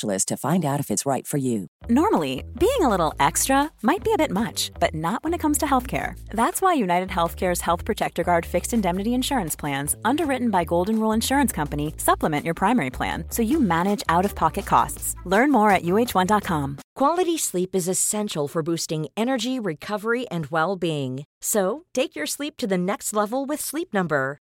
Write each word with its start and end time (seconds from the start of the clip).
to 0.00 0.36
find 0.36 0.64
out 0.64 0.80
if 0.80 0.90
it's 0.90 1.06
right 1.06 1.26
for 1.26 1.38
you. 1.38 1.66
Normally, 1.88 2.44
being 2.58 2.82
a 2.82 2.88
little 2.88 3.14
extra 3.18 3.70
might 3.82 4.04
be 4.04 4.12
a 4.12 4.18
bit 4.18 4.30
much, 4.30 4.70
but 4.80 4.94
not 4.94 5.22
when 5.24 5.34
it 5.34 5.40
comes 5.40 5.58
to 5.58 5.66
healthcare. 5.66 6.14
That's 6.30 6.62
why 6.62 6.74
United 6.74 7.08
Healthcare's 7.08 7.60
Health 7.60 7.84
Protector 7.84 8.24
Guard 8.24 8.46
fixed 8.46 8.72
indemnity 8.72 9.14
insurance 9.14 9.56
plans, 9.56 9.96
underwritten 10.04 10.50
by 10.50 10.64
Golden 10.64 10.98
Rule 10.98 11.12
Insurance 11.12 11.52
Company, 11.52 11.94
supplement 11.96 12.44
your 12.44 12.54
primary 12.54 12.90
plan 12.90 13.24
so 13.30 13.42
you 13.42 13.60
manage 13.60 14.02
out 14.08 14.24
of 14.24 14.34
pocket 14.34 14.66
costs. 14.66 15.14
Learn 15.24 15.52
more 15.52 15.70
at 15.70 15.82
uh1.com. 15.82 16.78
Quality 16.94 17.38
sleep 17.38 17.74
is 17.74 17.88
essential 17.88 18.48
for 18.48 18.62
boosting 18.62 19.06
energy, 19.16 19.58
recovery, 19.58 20.28
and 20.28 20.46
well 20.46 20.76
being. 20.76 21.24
So, 21.40 21.84
take 21.92 22.14
your 22.14 22.26
sleep 22.26 22.56
to 22.58 22.66
the 22.66 22.78
next 22.78 23.12
level 23.12 23.46
with 23.46 23.60
Sleep 23.60 23.92
Number. 23.94 24.41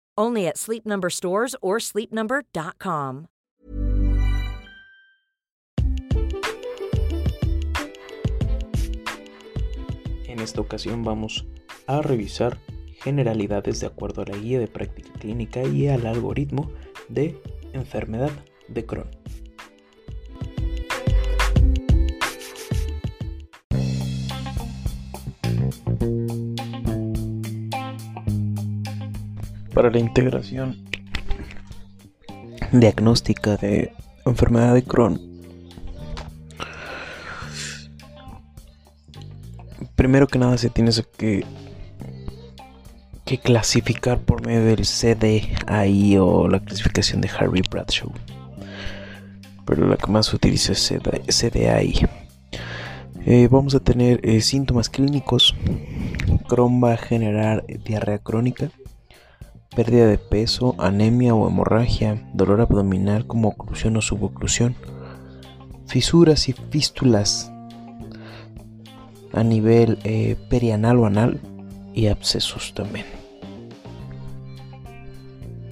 Only 0.17 0.47
at 0.47 0.57
Sleep 0.57 0.85
Number 0.85 1.11
stores 1.11 1.55
or 1.61 1.79
sleepnumber.com. 1.79 3.27
En 10.25 10.39
esta 10.39 10.61
ocasión 10.61 11.03
vamos 11.03 11.45
a 11.87 12.01
revisar 12.01 12.57
generalidades 13.01 13.79
de 13.79 13.87
acuerdo 13.87 14.21
a 14.21 14.25
la 14.25 14.37
guía 14.37 14.59
de 14.59 14.67
práctica 14.67 15.11
clínica 15.19 15.63
y 15.63 15.87
al 15.87 16.05
algoritmo 16.05 16.71
de 17.09 17.41
enfermedad 17.73 18.31
de 18.67 18.85
Crohn. 18.85 19.20
Para 29.81 29.93
la 29.93 29.99
integración 29.99 30.77
diagnóstica 32.71 33.57
de 33.57 33.91
enfermedad 34.27 34.75
de 34.75 34.83
Crohn, 34.83 35.19
primero 39.95 40.27
que 40.27 40.37
nada 40.37 40.59
se 40.59 40.69
tiene 40.69 40.91
que, 41.17 41.43
que 43.25 43.39
clasificar 43.39 44.19
por 44.19 44.45
medio 44.45 44.65
del 44.65 44.85
CDAI 44.85 46.15
o 46.19 46.47
la 46.47 46.59
clasificación 46.59 47.19
de 47.21 47.29
Harvey 47.29 47.63
Bradshaw. 47.67 48.11
Pero 49.65 49.87
la 49.87 49.97
que 49.97 50.11
más 50.11 50.31
utiliza 50.31 50.73
es 50.73 50.93
CDAI. 51.27 52.07
Eh, 53.25 53.47
vamos 53.49 53.73
a 53.73 53.79
tener 53.79 54.19
eh, 54.21 54.41
síntomas 54.41 54.89
clínicos. 54.89 55.55
Crohn 56.47 56.83
va 56.83 56.93
a 56.93 56.97
generar 56.97 57.65
diarrea 57.65 58.19
crónica 58.19 58.69
pérdida 59.75 60.07
de 60.07 60.17
peso, 60.17 60.75
anemia 60.77 61.33
o 61.33 61.47
hemorragia, 61.47 62.21
dolor 62.33 62.61
abdominal 62.61 63.25
como 63.25 63.49
oclusión 63.49 63.97
o 63.97 64.01
suboclusión, 64.01 64.75
fisuras 65.87 66.49
y 66.49 66.53
fístulas 66.53 67.51
a 69.33 69.43
nivel 69.43 69.97
eh, 70.03 70.35
perianal 70.49 70.99
o 70.99 71.05
anal 71.05 71.39
y 71.93 72.07
abscesos 72.07 72.73
también. 72.73 73.05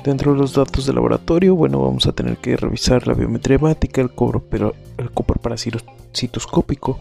Dentro 0.03 0.31
de 0.31 0.39
los 0.39 0.53
datos 0.53 0.85
de 0.85 0.93
laboratorio, 0.93 1.55
bueno, 1.55 1.81
vamos 1.81 2.07
a 2.07 2.13
tener 2.13 2.37
que 2.37 2.55
revisar 2.55 3.05
la 3.05 3.13
biometría 3.13 3.57
hemática, 3.57 3.99
el, 3.99 4.11
cobro, 4.11 4.41
pero 4.49 4.73
el 4.97 5.09
citoscópico, 6.15 6.99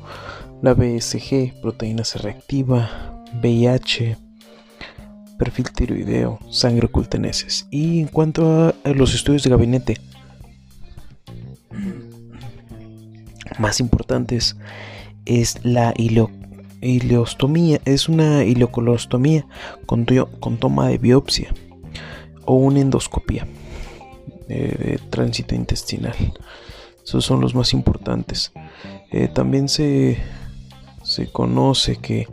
la 0.63 0.75
BSG, 0.75 1.61
proteína 1.63 2.05
C 2.05 2.19
reactiva, 2.19 3.23
VIH, 3.41 4.17
perfil 5.39 5.71
tiroideo, 5.73 6.39
sangre 6.51 6.87
oculta 6.87 7.17
Y 7.71 8.01
en 8.01 8.09
cuanto 8.09 8.75
a 8.85 8.91
los 8.91 9.15
estudios 9.15 9.45
de 9.45 9.51
gabinete, 9.51 9.97
más 13.59 13.81
importantes 13.81 14.57
es 15.25 15.65
la 15.65 15.95
ileostomía, 15.97 17.81
es 17.85 18.09
una 18.09 18.45
ileocolostomía 18.45 19.47
con, 19.87 20.07
toma 20.59 20.89
de 20.89 20.99
biopsia 20.99 21.55
o 22.45 22.55
una 22.55 22.81
endoscopia 22.81 23.47
de, 24.49 25.01
tránsito 25.11 25.55
intestinal. 25.55 26.15
Esos 27.05 27.25
son 27.25 27.41
los 27.41 27.55
más 27.55 27.73
importantes. 27.73 28.53
Eh, 29.11 29.29
también 29.29 29.69
se, 29.69 30.19
se 31.03 31.31
conoce 31.31 31.97
que 31.97 32.27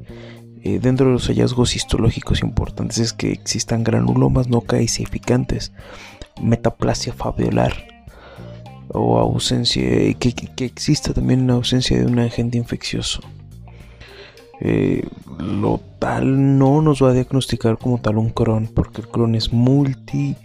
eh, 0.65 0.79
dentro 0.79 1.05
de 1.05 1.13
los 1.13 1.27
hallazgos 1.27 1.75
histológicos 1.75 2.41
importantes 2.41 2.97
es 2.97 3.13
que 3.13 3.31
existan 3.31 3.83
granulomas 3.83 4.47
no 4.47 4.61
caesificantes, 4.61 5.71
metaplasia 6.41 7.13
fabiolar 7.13 7.85
o 8.87 9.19
ausencia, 9.19 9.83
que, 10.15 10.33
que, 10.33 10.65
exista 10.65 11.13
también 11.13 11.43
una 11.43 11.53
ausencia 11.53 11.99
de 11.99 12.07
un 12.07 12.17
agente 12.17 12.57
infeccioso. 12.57 13.21
Eh, 14.59 15.07
lo 15.37 15.81
tal 15.99 16.57
no 16.57 16.81
nos 16.81 17.03
va 17.03 17.09
a 17.11 17.13
diagnosticar 17.13 17.77
como 17.77 17.99
tal 17.99 18.17
un 18.17 18.31
Crohn, 18.31 18.67
porque 18.73 19.01
el 19.01 19.07
Crohn 19.07 19.35
es 19.35 19.53
multi. 19.53 20.35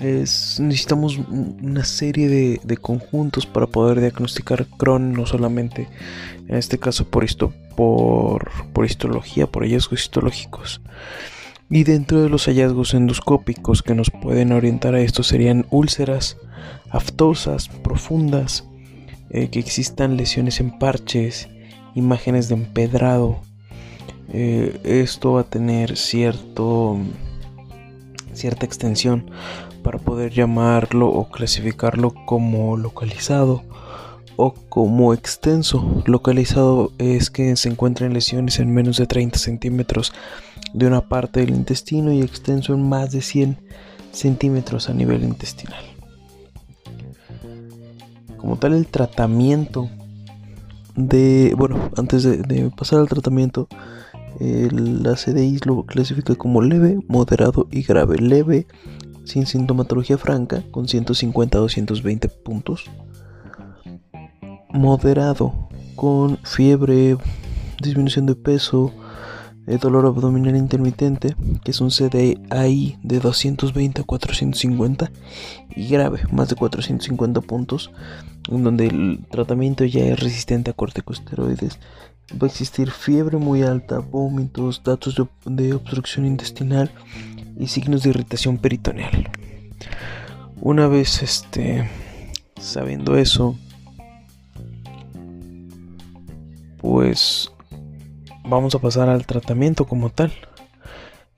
Necesitamos 0.00 1.18
una 1.18 1.84
serie 1.84 2.58
de, 2.62 2.76
conjuntos 2.76 3.46
para 3.46 3.66
poder 3.66 4.00
diagnosticar 4.00 4.66
Crohn, 4.76 5.12
no 5.12 5.26
solamente 5.26 5.88
en 6.48 6.56
este 6.56 6.78
caso 6.78 7.04
por 7.04 7.24
esto 7.24 7.52
por, 7.76 8.50
histología, 8.84 9.46
por 9.46 9.62
hallazgos 9.62 10.00
histológicos. 10.00 10.80
Y 11.70 11.84
dentro 11.84 12.22
de 12.22 12.28
los 12.28 12.46
hallazgos 12.46 12.94
endoscópicos 12.94 13.82
que 13.82 13.94
nos 13.94 14.10
pueden 14.10 14.52
orientar 14.52 14.94
a 14.94 15.00
esto 15.00 15.22
serían 15.22 15.66
úlceras 15.70 16.36
aftosas 16.90 17.68
profundas, 17.68 18.68
eh, 19.30 19.48
que 19.48 19.58
existan 19.58 20.16
lesiones 20.16 20.60
en 20.60 20.78
parches, 20.78 21.48
imágenes 21.94 22.48
de 22.48 22.54
empedrado. 22.54 23.40
Eh, 24.32 24.78
esto 24.84 25.32
va 25.32 25.40
a 25.42 25.44
tener 25.44 25.96
cierto, 25.96 26.98
cierta 28.34 28.66
extensión 28.66 29.30
para 29.82 29.98
poder 29.98 30.32
llamarlo 30.32 31.08
o 31.08 31.28
clasificarlo 31.30 32.14
como 32.26 32.76
localizado 32.76 33.62
o 34.36 34.54
como 34.68 35.14
extenso. 35.14 36.02
Localizado 36.06 36.92
es 36.98 37.30
que 37.30 37.56
se 37.56 37.68
encuentran 37.68 38.12
lesiones 38.14 38.58
en 38.58 38.72
menos 38.72 38.96
de 38.96 39.06
30 39.06 39.38
centímetros 39.38 40.12
de 40.72 40.86
una 40.86 41.02
parte 41.08 41.40
del 41.40 41.50
intestino 41.50 42.12
y 42.12 42.22
extenso 42.22 42.74
en 42.74 42.88
más 42.88 43.12
de 43.12 43.22
100 43.22 43.58
centímetros 44.12 44.88
a 44.88 44.94
nivel 44.94 45.24
intestinal. 45.24 45.82
Como 48.36 48.56
tal, 48.56 48.72
el 48.74 48.86
tratamiento 48.86 49.88
de, 50.96 51.54
bueno, 51.56 51.90
antes 51.96 52.24
de, 52.24 52.70
pasar 52.76 52.98
al 52.98 53.08
tratamiento, 53.08 53.68
la 54.40 55.14
CDI 55.14 55.60
lo 55.64 55.84
clasifica 55.84 56.34
como 56.34 56.62
leve, 56.62 56.98
moderado 57.06 57.68
y 57.70 57.82
grave. 57.82 58.18
Leve, 58.18 58.66
sin 59.24 59.46
sintomatología 59.46 60.18
franca, 60.18 60.62
con 60.70 60.88
150 60.88 61.58
a 61.58 61.60
220 61.60 62.28
puntos. 62.28 62.84
Moderado, 64.70 65.68
con 65.96 66.38
fiebre, 66.38 67.16
disminución 67.80 68.26
de 68.26 68.34
peso, 68.34 68.92
el 69.66 69.78
dolor 69.78 70.06
abdominal 70.06 70.56
intermitente, 70.56 71.36
que 71.62 71.70
es 71.70 71.80
un 71.80 71.90
CDAI 71.90 72.98
de 73.02 73.20
220 73.20 74.00
a 74.00 74.04
450, 74.04 75.12
y 75.76 75.88
grave, 75.88 76.20
más 76.32 76.48
de 76.48 76.56
450 76.56 77.40
puntos, 77.42 77.92
en 78.50 78.64
donde 78.64 78.86
el 78.86 79.24
tratamiento 79.30 79.84
ya 79.84 80.04
es 80.04 80.18
resistente 80.18 80.70
a 80.70 80.74
corticosteroides. 80.74 81.78
Va 82.32 82.46
a 82.46 82.50
existir 82.50 82.90
fiebre 82.90 83.36
muy 83.36 83.62
alta, 83.62 83.98
vómitos, 83.98 84.82
datos 84.82 85.20
de 85.44 85.74
obstrucción 85.74 86.26
intestinal 86.26 86.90
y 87.58 87.68
signos 87.68 88.02
de 88.02 88.10
irritación 88.10 88.58
peritoneal. 88.58 89.30
Una 90.60 90.86
vez 90.86 91.22
este, 91.22 91.88
sabiendo 92.60 93.16
eso, 93.16 93.56
pues 96.78 97.50
vamos 98.44 98.74
a 98.74 98.78
pasar 98.78 99.08
al 99.08 99.26
tratamiento 99.26 99.86
como 99.86 100.10
tal. 100.10 100.32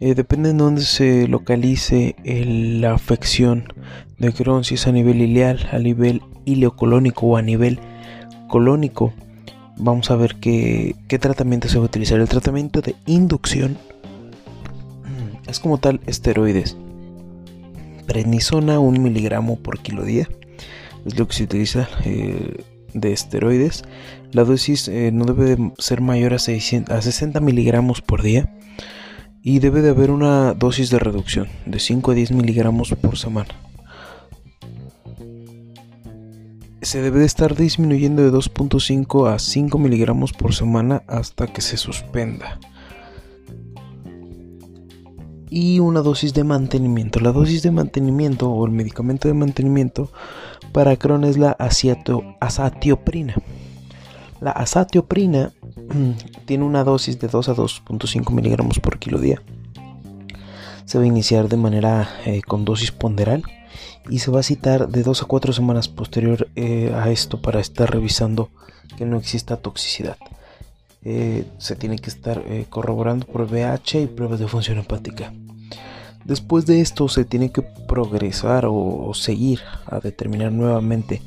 Eh, 0.00 0.14
depende 0.14 0.52
de 0.52 0.58
dónde 0.58 0.82
se 0.82 1.28
localice 1.28 2.16
la 2.25 2.93
afección 2.94 3.72
de 4.19 4.32
Crohn, 4.32 4.64
si 4.64 4.75
es 4.75 4.87
a 4.87 4.93
nivel 4.93 5.22
ileal, 5.22 5.69
a 5.72 5.78
nivel 5.78 6.20
ileocolónico 6.44 7.26
o 7.26 7.37
a 7.37 7.43
nivel 7.43 7.78
colónico. 8.49 9.12
Vamos 9.76 10.11
a 10.11 10.16
ver 10.16 10.37
qué, 10.37 10.96
qué 11.08 11.19
tratamiento 11.19 11.69
se 11.69 11.78
va 11.78 11.84
a 11.84 11.87
utilizar. 11.87 12.20
El 12.20 12.28
tratamiento 12.28 12.81
de 12.81 12.96
inducción 13.06 13.78
es 15.55 15.61
como 15.61 15.79
tal 15.79 16.01
esteroides. 16.06 16.77
Prednisona, 18.06 18.81
un 18.81 19.01
miligramo 19.03 19.56
por 19.56 19.79
kilo 19.79 20.05
día. 20.05 20.29
Es 21.06 21.17
lo 21.17 21.29
que 21.29 21.35
se 21.35 21.45
utiliza. 21.45 21.89
Eh, 22.05 22.65
de 22.93 23.12
esteroides, 23.12 23.85
la 24.33 24.45
dosis 24.45 24.87
eh, 24.87 25.11
no 25.12 25.25
debe 25.25 25.73
ser 25.79 26.01
mayor 26.01 26.33
a, 26.33 26.39
60 26.39 27.41
miligramos 27.41 28.01
por 28.01 28.23
día 28.23 28.56
y 29.43 29.59
debe 29.59 29.83
de 29.83 29.91
haber 29.91 30.12
una 30.12 30.55
dosis 30.55 30.91
de 30.91 31.01
reducción 31.01 31.49
de 31.67 31.81
5 31.81 32.12
a 32.12 32.15
10 32.15 32.31
miligramos 32.31 32.95
por 32.95 33.19
semana. 33.19 33.50
Se 36.83 37.03
debe 37.03 37.19
de 37.19 37.27
estar 37.27 37.57
disminuyendo 37.57 38.23
de 38.23 38.31
2.5 38.31 39.29
a 39.29 39.41
5 39.41 39.79
miligramos 39.79 40.33
por 40.33 40.55
semana 40.55 41.03
hasta 41.09 41.49
que 41.49 41.62
se 41.62 41.77
suspenda 41.77 42.61
y 45.56 45.79
una 45.79 46.01
dosis 46.01 46.35
de 46.35 46.43
mantenimiento. 46.43 47.21
La 47.21 47.31
dosis 47.31 47.62
de 47.62 47.71
mantenimiento 47.71 48.51
o 48.51 48.67
el 48.67 48.73
medicamento 48.73 49.29
de 49.29 49.35
mantenimiento 49.35 50.11
para 50.73 50.97
Crohn 50.97 51.23
es 51.23 51.39
la 51.39 51.53
azatioprina. 51.53 53.37
La 54.41 54.51
azatioprina 54.51 55.53
tiene 56.45 56.65
una 56.65 56.83
dosis 56.83 57.21
de 57.21 57.29
2 57.29 57.51
a 57.51 57.55
2.5 57.55 58.33
miligramos 58.33 58.81
por 58.81 58.99
kilo 58.99 59.21
día. 59.21 59.43
Se 60.87 60.99
va 60.99 61.05
a 61.05 61.06
iniciar 61.06 61.49
de 61.49 61.57
manera 61.57 62.11
eh, 62.27 62.43
con 62.43 62.65
dosis 62.65 62.91
ponderal 62.91 63.45
y 64.11 64.19
se 64.19 64.33
va 64.33 64.41
a 64.41 64.43
citar 64.43 64.89
de 64.89 65.05
2 65.05 65.23
a 65.23 65.27
4 65.27 65.53
semanas 65.53 65.87
posterior 65.87 66.49
eh, 66.57 66.93
a 66.97 67.12
esto 67.12 67.41
para 67.41 67.61
estar 67.61 67.89
revisando 67.93 68.50
que 68.99 69.07
no 69.07 69.19
exista 69.19 69.57
toxicidad. 69.59 70.17
Eh, 71.05 71.47
se 71.59 71.77
tiene 71.77 72.00
que 72.00 72.11
estar 72.11 72.43
corroborando 72.71 73.25
por 73.25 73.43
VH 73.43 74.00
y 74.00 74.07
pruebas 74.09 74.41
de 74.41 74.49
función 74.49 74.79
hepática. 74.79 75.33
Después 76.25 76.65
de 76.65 76.81
esto 76.81 77.09
se 77.09 77.25
tiene 77.25 77.53
que 77.53 77.62
progresar 77.62 78.65
o, 78.67 79.12
seguir 79.15 79.61
a 79.87 80.00
determinar 80.00 80.53
nuevamente 80.53 81.23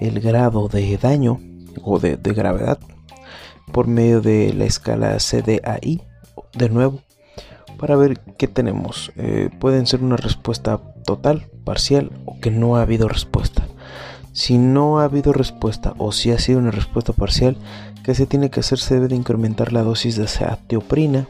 el 0.00 0.20
grado 0.20 0.68
de 0.68 0.96
daño 0.98 1.40
o 1.82 1.98
de, 1.98 2.16
gravedad 2.16 2.78
por 3.72 3.86
medio 3.86 4.20
de 4.20 4.52
la 4.52 4.64
escala 4.64 5.16
CDAI 5.16 6.02
de 6.52 6.68
nuevo 6.68 7.00
para 7.78 7.96
ver 7.96 8.20
qué 8.36 8.46
tenemos. 8.46 9.12
Eh, 9.16 9.50
pueden 9.58 9.86
ser 9.86 10.02
una 10.02 10.16
respuesta 10.16 10.80
total, 11.04 11.46
parcial 11.64 12.10
o 12.26 12.38
que 12.40 12.50
no 12.50 12.76
ha 12.76 12.82
habido 12.82 13.08
respuesta. 13.08 13.66
Si 14.32 14.58
no 14.58 14.98
ha 14.98 15.04
habido 15.04 15.32
respuesta 15.32 15.94
o 15.96 16.12
si 16.12 16.32
ha 16.32 16.38
sido 16.38 16.58
una 16.58 16.70
respuesta 16.70 17.12
parcial, 17.12 17.56
¿qué 18.02 18.14
se 18.14 18.26
tiene 18.26 18.50
que 18.50 18.60
hacer? 18.60 18.78
Se 18.78 18.94
debe 18.94 19.08
de 19.08 19.16
incrementar 19.16 19.72
la 19.72 19.82
dosis 19.82 20.16
de 20.16 20.24
aceatioprina 20.24 21.28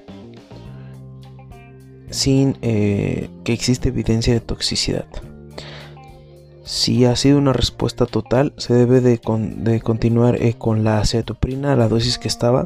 sin 2.15 2.57
eh, 2.63 3.29
que 3.43 3.53
existe 3.53 3.89
evidencia 3.89 4.33
de 4.33 4.41
toxicidad. 4.41 5.07
Si 6.65 7.05
ha 7.05 7.17
sido 7.17 7.39
una 7.39 7.53
respuesta 7.53 8.07
total, 8.07 8.55
se 8.57 8.73
debe 8.73 9.01
de, 9.01 9.19
continuar 9.81 10.41
eh, 10.41 10.55
con 10.57 10.85
la 10.85 11.01
acetoprina, 11.01 11.77
la 11.77 11.89
dosis 11.89 12.19
que 12.19 12.29
estaba, 12.29 12.65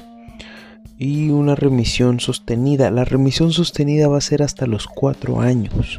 y 0.98 1.30
una 1.30 1.54
remisión 1.54 2.20
sostenida. 2.20 2.90
La 2.90 3.04
remisión 3.04 3.52
sostenida 3.52 4.06
va 4.06 4.18
a 4.18 4.20
ser 4.20 4.42
hasta 4.42 4.66
los 4.66 4.86
4 4.86 5.40
años, 5.40 5.98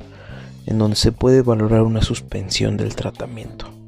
en 0.66 0.78
donde 0.78 0.96
se 0.96 1.12
puede 1.12 1.42
valorar 1.42 1.82
una 1.82 2.02
suspensión 2.02 2.78
del 2.78 2.96
tratamiento. 2.96 3.79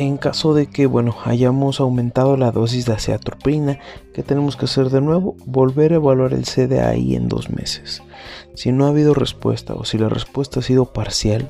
En 0.00 0.16
caso 0.16 0.54
de 0.54 0.68
que, 0.68 0.86
bueno, 0.86 1.16
hayamos 1.24 1.80
aumentado 1.80 2.36
la 2.36 2.52
dosis 2.52 2.86
de 2.86 2.92
aceatropina, 2.92 3.80
¿qué 4.14 4.22
tenemos 4.22 4.56
que 4.56 4.66
hacer 4.66 4.90
de 4.90 5.00
nuevo? 5.00 5.34
Volver 5.44 5.92
a 5.92 5.96
evaluar 5.96 6.34
el 6.34 6.44
CDAI 6.44 7.16
en 7.16 7.28
dos 7.28 7.50
meses. 7.50 8.00
Si 8.54 8.70
no 8.70 8.86
ha 8.86 8.90
habido 8.90 9.12
respuesta 9.12 9.74
o 9.74 9.84
si 9.84 9.98
la 9.98 10.08
respuesta 10.08 10.60
ha 10.60 10.62
sido 10.62 10.92
parcial, 10.92 11.48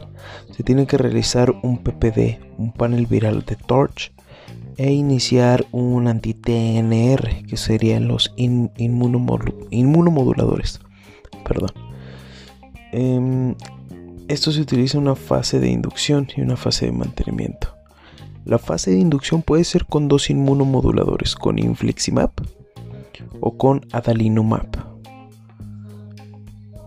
se 0.56 0.62
tiene 0.62 0.86
que 0.86 0.96
realizar 0.96 1.54
un 1.62 1.76
PPD, 1.76 2.38
un 2.56 2.72
panel 2.72 3.04
viral 3.04 3.44
de 3.44 3.56
Torch, 3.56 4.12
e 4.78 4.92
iniciar 4.92 5.66
un 5.70 6.08
anti-TNR, 6.08 7.44
que 7.46 7.58
serían 7.58 8.08
los 8.08 8.32
inmunomoduladores. 8.38 10.80
Perdón. 11.46 11.72
Em, 12.92 13.54
esto 14.28 14.52
se 14.52 14.62
utiliza 14.62 14.96
en 14.96 15.02
una 15.02 15.16
fase 15.16 15.60
de 15.60 15.68
inducción 15.68 16.28
y 16.34 16.40
una 16.40 16.56
fase 16.56 16.86
de 16.86 16.92
mantenimiento. 16.92 17.77
La 18.48 18.58
fase 18.58 18.92
de 18.92 18.98
inducción 18.98 19.42
puede 19.42 19.62
ser 19.62 19.84
con 19.84 20.08
dos 20.08 20.30
inmunomoduladores, 20.30 21.34
con 21.34 21.58
infliximab 21.58 22.30
o 23.40 23.58
con 23.58 23.86
adalimumab. 23.92 24.66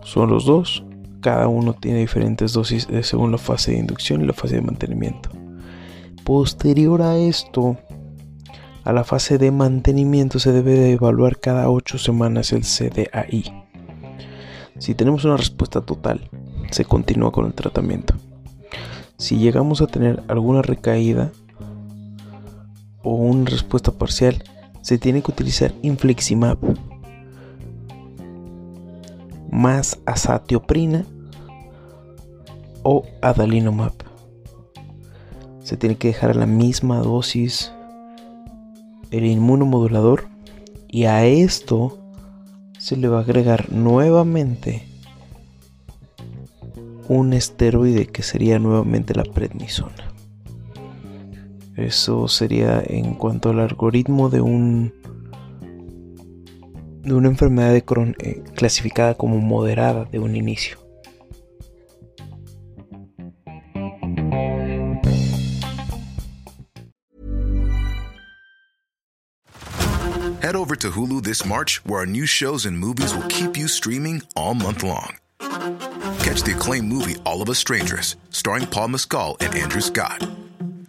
Son 0.02 0.28
los 0.28 0.44
dos, 0.44 0.84
cada 1.20 1.46
uno 1.46 1.74
tiene 1.74 2.00
diferentes 2.00 2.52
dosis 2.52 2.88
según 3.02 3.30
la 3.30 3.38
fase 3.38 3.70
de 3.70 3.78
inducción 3.78 4.22
y 4.22 4.26
la 4.26 4.32
fase 4.32 4.56
de 4.56 4.62
mantenimiento. 4.62 5.30
Posterior 6.24 7.00
a 7.00 7.16
esto, 7.16 7.76
a 8.82 8.92
la 8.92 9.04
fase 9.04 9.38
de 9.38 9.52
mantenimiento 9.52 10.40
se 10.40 10.50
debe 10.50 10.72
de 10.72 10.90
evaluar 10.94 11.38
cada 11.38 11.70
8 11.70 11.96
semanas 11.96 12.52
el 12.52 12.62
CDAI. 12.62 13.44
Si 14.78 14.96
tenemos 14.96 15.24
una 15.24 15.36
respuesta 15.36 15.80
total, 15.80 16.28
se 16.72 16.84
continúa 16.84 17.30
con 17.30 17.46
el 17.46 17.54
tratamiento. 17.54 18.14
Si 19.16 19.38
llegamos 19.38 19.80
a 19.80 19.86
tener 19.86 20.24
alguna 20.26 20.62
recaída, 20.62 21.30
o 23.02 23.14
una 23.14 23.50
respuesta 23.50 23.92
parcial, 23.92 24.42
se 24.80 24.98
tiene 24.98 25.22
que 25.22 25.30
utilizar 25.30 25.72
infliximab 25.82 26.58
más 29.50 30.00
azatioprina 30.06 31.04
o 32.82 33.04
adalimumab. 33.20 33.92
Se 35.62 35.76
tiene 35.76 35.96
que 35.96 36.08
dejar 36.08 36.30
a 36.30 36.34
la 36.34 36.46
misma 36.46 36.98
dosis 36.98 37.72
el 39.10 39.26
inmunomodulador 39.26 40.28
y 40.88 41.04
a 41.04 41.24
esto 41.24 41.98
se 42.78 42.96
le 42.96 43.08
va 43.08 43.18
a 43.18 43.22
agregar 43.22 43.70
nuevamente 43.70 44.82
un 47.08 47.32
esteroide 47.32 48.06
que 48.06 48.22
sería 48.22 48.58
nuevamente 48.58 49.14
la 49.14 49.24
prednisona. 49.24 50.11
Eso 51.76 52.28
sería 52.28 52.82
en 52.84 53.14
cuanto 53.14 53.50
al 53.50 53.60
algoritmo 53.60 54.28
de 54.28 54.40
un 54.40 54.92
de 57.02 57.14
una 57.14 57.28
enfermedad 57.28 57.72
de 57.72 57.82
Crohn 57.82 58.14
eh, 58.20 58.42
clasificada 58.54 59.14
como 59.14 59.38
moderada 59.38 60.04
de 60.04 60.18
un 60.18 60.36
inicio. 60.36 60.78
Head 70.40 70.56
over 70.56 70.74
to 70.76 70.90
Hulu 70.90 71.22
this 71.22 71.46
March, 71.46 71.80
where 71.84 72.00
our 72.00 72.06
new 72.06 72.26
shows 72.26 72.66
and 72.66 72.76
movies 72.76 73.14
will 73.14 73.26
keep 73.28 73.56
you 73.56 73.68
streaming 73.68 74.22
all 74.34 74.54
month 74.54 74.82
long. 74.82 75.16
Catch 76.18 76.42
the 76.42 76.54
acclaimed 76.56 76.88
movie 76.88 77.16
All 77.24 77.42
of 77.42 77.48
Us 77.48 77.58
Strangers, 77.58 78.16
starring 78.30 78.66
Paul 78.66 78.88
Mescal 78.88 79.36
and 79.40 79.54
Andrew 79.54 79.80
Scott. 79.80 80.20